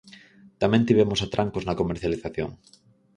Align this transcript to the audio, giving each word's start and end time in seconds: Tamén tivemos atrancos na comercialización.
Tamén 0.61 0.85
tivemos 0.89 1.19
atrancos 1.21 1.63
na 1.65 1.77
comercialización. 1.81 2.49